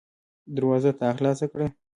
دروازه 0.55 0.91
تا 0.99 1.07
خلاصه 1.17 1.45
کړه. 1.51 1.67